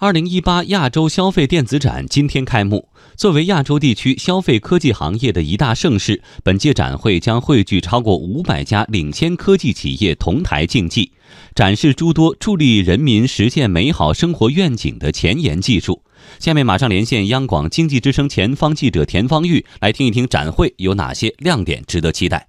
[0.00, 2.88] 二零一八亚洲消费电子展今天开幕。
[3.16, 11.10] 作为亚洲地区消费科技行业的一大盛事，本届展会将汇聚超过五百家领先科技企业同台竞技，
[11.52, 16.00] 展示诸多助力人民实现美好生活愿景的前沿技术。
[16.38, 22.46] 下面马上连线央广经济之声前方记者田方玉，来听一听展会有哪些亮点值得期待。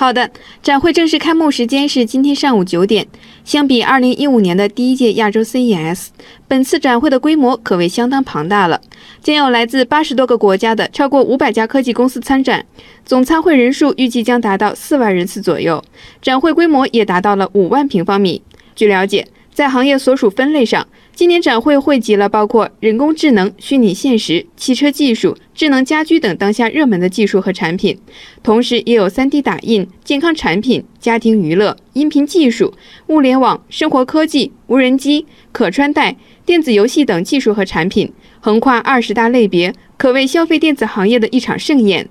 [0.00, 0.30] 好的，
[0.62, 3.04] 展会正式开幕时间是今天上午九点。
[3.44, 6.10] 相比二零一五年的第一届亚洲 CES，
[6.46, 8.80] 本次展会的规模可谓相当庞大了，
[9.20, 12.64] 将有来自八十多个国家的超过五百家科技公司参展，
[13.04, 15.82] 总参会人数预计将达到四万人次左右，
[16.22, 18.40] 展会规模也达到了五万平方米。
[18.76, 19.26] 据了解。
[19.58, 27.98] 在行业所属分类上，今年展会汇集了包括人工智能、虚拟现实、汽车技术、智能家居等当下热门的技术和产品，
[28.40, 32.72] 同时也有 3D 打印、健康产品、家庭娱乐、音频技术、
[33.08, 42.08] 物联网、生活科技、无人机、可穿戴、电子游戏等技术和产品，横跨二十大类别，可谓消费电子行业的一场盛宴。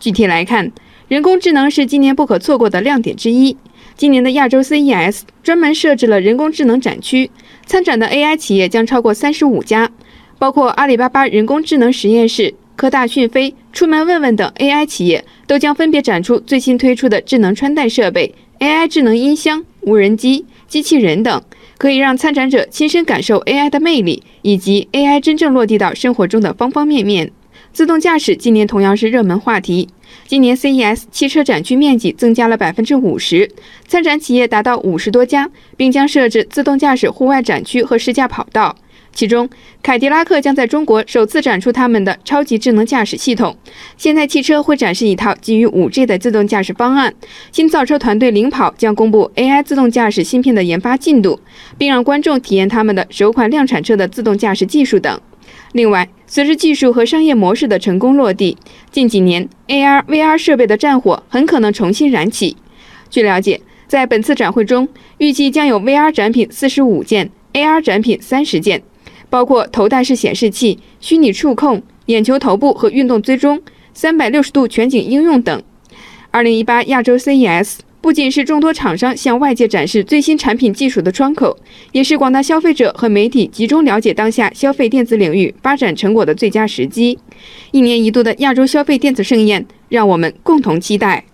[0.00, 0.72] 具体来看，
[1.08, 3.56] 人工智能是今年不可错过的亮点之一。
[3.96, 7.30] 今年的亚洲 CES 专门设置了人工智能展区，
[7.64, 9.90] 参展的 AI 企业将超过三十五家，
[10.38, 21.42] 包括阿里巴巴人工智能实验室、科大讯飞、出门问问等 AI 企业，都将分别展出最新推出的智能穿戴设备、AI 智能音箱、无人机、机器人等，
[21.78, 27.32] 可以让参展者亲身感受 AI 的魅力，以及 AI 真正落地到生活中的方方面面。
[27.72, 29.88] 自动驾驶今年同样是热门话题。
[30.26, 33.50] 今年 CES 汽车展区面积增加了百分之五十，
[33.86, 38.76] 参展企业达到五十多家，并将设置自动驾驶户外展区和试驾跑道。
[39.10, 39.48] 其中，
[39.82, 43.56] 凯迪拉克将在中国首次展出他们的超级智能驾驶系统。
[43.96, 47.12] 现代汽车会展示一套基于 5G 的自动驾驶方案。
[47.50, 51.40] 新造车团队领跑将公布 AI 自动驾驶芯片的研发进度，
[51.76, 55.20] 并让观众体验他们的首款量产车的自动驾驶技术等。
[55.72, 58.56] 另外，随着技术和商业模式的成功落地，
[58.90, 62.56] 近几年 AR、VR 设备的战火很可能重新燃起。
[63.10, 68.82] 据了解，在本次展会中，预计将有 VR 展品四十五件，AR 展品三十件，
[69.28, 73.60] 包括头戴式显示器、虚拟触控、眼球头部和运动追踪、
[73.92, 75.62] 三百六十度全景应用等。
[76.30, 77.78] 二零一八亚洲 CES。
[78.00, 81.56] 不仅是众多厂商向外界展示最新产品技术的窗口，
[81.92, 87.18] 也是广大消费者和媒体集中了解当下消费电子领域发展成果的最佳时机。
[87.72, 91.24] 一年一度的亚洲消费电子盛宴，让我们共同期待。